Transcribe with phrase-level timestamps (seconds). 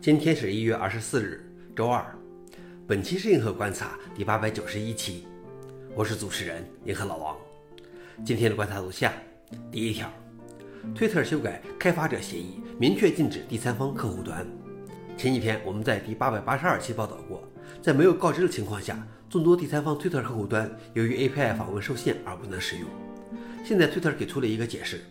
[0.00, 1.44] 今天是一月二十四日，
[1.76, 2.04] 周二。
[2.86, 5.26] 本期是银河观察第八百九十一期，
[5.94, 7.36] 我是主持人银河老王。
[8.24, 9.12] 今天的观察如下：
[9.70, 10.10] 第一条，
[10.94, 14.46] 推特修改开发者协议，明确禁止第三方客户端。
[15.16, 17.42] 前几天我们在第八百八十二期报道过，
[17.82, 22.88] 在没有告知的情况下，众多第三方推特客户端由于 API 访问受限而不能使用。
[23.64, 25.02] 现在推特给出了一个解释，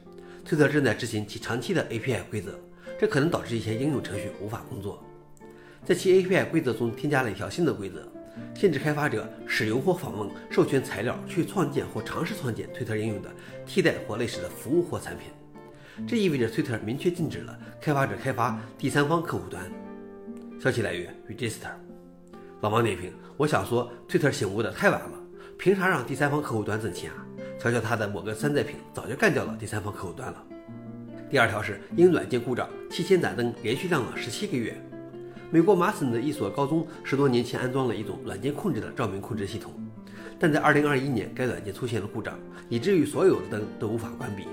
[0.44, 2.60] 推特正在执行其长期的 API 规则。
[3.00, 5.02] 这可能导致一些应用程序无法工作。
[5.86, 8.06] 在其 API 规则中添加了一条新的规则，
[8.54, 13.30] 限制开发者使用或访问授权材料去创建或尝试创建推特应用的
[13.66, 15.32] 替代或类似的服务或产品。
[16.06, 19.64] 这意味着推特明确禁止了开发者开发第三方客户端。
[20.62, 21.72] 消息来源：Register。
[22.60, 25.18] 老王点评：我想说，推特醒悟的太晚了，
[25.58, 27.26] 凭啥让第三方客户端挣钱啊？
[27.58, 30.46] 瞧瞧他的某个山寨品，早就干掉了第三方客户端了。
[31.30, 34.76] 第二条是因软件故障，七千盏灯连续亮了十七个月。
[35.52, 39.72] 美国麻省的一所高中十多年前安装了一种软件控制的照明控制系统，
[40.40, 44.48] 但在二零二一年该软件出现了故障，以至于所有的灯都无法关闭。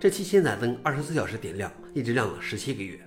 [0.00, 2.98] 这七千盏灯二十四小时点亮，一直亮了十七个月。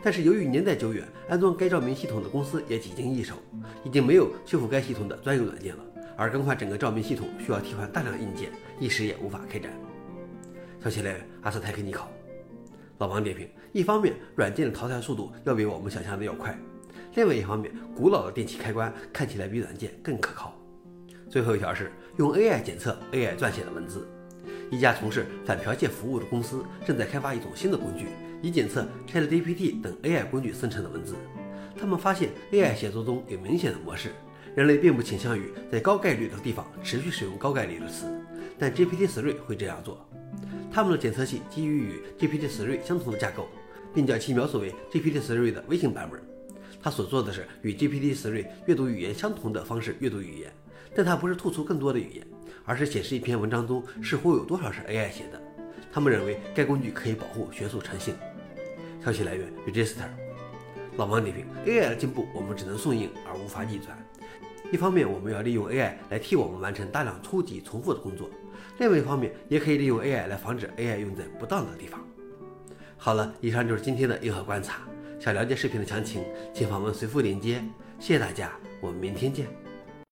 [0.00, 3.34] 但是由于年代久远，安装该照明系统的公司也几经易手，
[3.82, 5.84] 已经没有修复该系统的专用软件了。
[6.16, 9.72] 而更换整个照明系统需要替换大量硬件，一时也无法开展。
[10.80, 12.08] 消息来源：阿斯泰克尼考。
[12.98, 16.54] 老王点评：一方面，软件的淘汰速度要比我们想象的要快；
[17.14, 20.54] 另外一方面，古老的电器开关看起来比软件更可靠。
[21.28, 24.08] 最后一条是用 AI 检测 AI 撰写的文字。
[24.70, 28.06] 一家从事反剽窃服务的公司正在开发一种新的工具，
[28.40, 31.16] 以检测 ChatGPT 等 AI 工具生成的文字。
[31.76, 34.12] 他们发现 AI 写作中有明显的模式，
[34.54, 38.06] 人类并不倾向于在高概率的地方持续使用高概率的词，
[38.58, 40.05] 但 GPT-3 会这样做。
[40.76, 43.48] 他们的检测器基于与 GPT-3 相同的架构，
[43.94, 46.20] 并将其描述为 GPT-3 的微型版本。
[46.82, 50.52] 它所做的是与 GPT-3 阅读语言相同的方式阅读语言，
[50.94, 52.26] 但它不是吐出更多的语言，
[52.66, 55.40] 而是显示一篇文章中似乎有多少是 AI 写的。
[55.90, 58.14] 他们认为该工具可以保护学术诚信。
[59.02, 60.10] 消息来源：Register。
[60.98, 63.96] 老王点评：AI 的进步我们只能顺应而无法逆转。
[64.72, 68.28] 一方面，我们要利用 AI 来替我们完成大量初级重复的工作；
[68.78, 72.00] 另外一方面，也可以利用 AI 来防止 AI 用在不当的地方。
[72.96, 74.80] 好了，以上就是今天的硬核观察。
[75.18, 76.22] 想了解视频的详情，
[76.52, 77.62] 请访问随附链接。
[77.98, 79.65] 谢谢大家，我们明天见。